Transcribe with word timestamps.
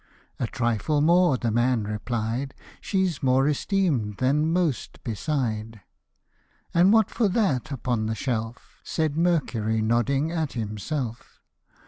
"A 0.39 0.47
trifle 0.47 0.99
more," 0.99 1.37
the 1.37 1.51
man 1.51 1.83
replied;" 1.83 2.55
She's 2.81 3.21
more 3.21 3.45
esteem'd 3.47 4.17
than 4.17 4.51
most 4.51 5.03
beside:"" 5.03 5.81
And 6.73 6.91
\\ 6.93 6.95
hat 6.95 7.11
for 7.11 7.27
that 7.29 7.69
upon 7.69 8.07
the 8.07 8.15
shelf?" 8.15 8.79
Said 8.83 9.15
Mercury, 9.15 9.79
nodding 9.79 10.31
at 10.31 10.53
himself. 10.53 11.39